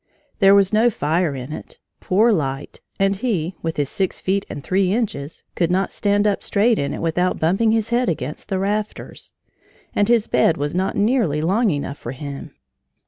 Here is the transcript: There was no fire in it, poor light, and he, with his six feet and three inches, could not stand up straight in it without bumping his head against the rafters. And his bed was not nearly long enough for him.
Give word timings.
There 0.39 0.55
was 0.55 0.73
no 0.73 0.89
fire 0.89 1.35
in 1.35 1.53
it, 1.53 1.77
poor 1.99 2.31
light, 2.31 2.81
and 2.97 3.15
he, 3.17 3.53
with 3.61 3.77
his 3.77 3.87
six 3.89 4.19
feet 4.19 4.47
and 4.49 4.63
three 4.63 4.91
inches, 4.91 5.43
could 5.53 5.69
not 5.69 5.91
stand 5.91 6.25
up 6.25 6.41
straight 6.41 6.79
in 6.79 6.91
it 6.91 7.03
without 7.03 7.39
bumping 7.39 7.71
his 7.71 7.91
head 7.91 8.09
against 8.09 8.49
the 8.49 8.57
rafters. 8.57 9.31
And 9.93 10.07
his 10.07 10.27
bed 10.27 10.57
was 10.57 10.73
not 10.73 10.95
nearly 10.97 11.39
long 11.39 11.69
enough 11.69 11.99
for 11.99 12.13
him. 12.13 12.55